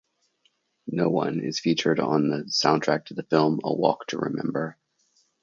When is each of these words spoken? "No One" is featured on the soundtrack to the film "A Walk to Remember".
"No 0.87 1.11
One" 1.11 1.39
is 1.41 1.59
featured 1.59 1.99
on 1.99 2.27
the 2.29 2.45
soundtrack 2.49 3.05
to 3.05 3.13
the 3.13 3.21
film 3.21 3.59
"A 3.63 3.71
Walk 3.71 4.07
to 4.07 4.17
Remember". 4.17 4.75